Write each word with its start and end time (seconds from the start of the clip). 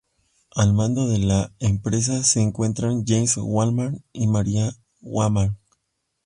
Al 0.55 0.73
mando 0.73 1.07
de 1.09 1.19
la 1.19 1.53
empresa 1.59 2.23
se 2.23 2.41
encuentran 2.41 3.03
James 3.05 3.37
Womack 3.37 4.01
y 4.13 4.25
Marian 4.25 4.73
Womack. 4.99 5.53